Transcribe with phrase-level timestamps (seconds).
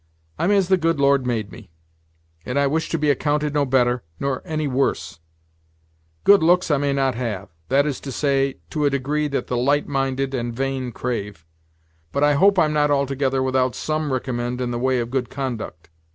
[0.39, 1.69] "I'm as the Lord made me;
[2.43, 5.19] and I wish to be accounted no better, nor any worse.
[6.23, 9.57] Good looks I may not have; that is to say, to a degree that the
[9.57, 11.45] light minded and vain crave;
[12.11, 15.91] but I hope I'm not altogether without some ricommend in the way of good conduct.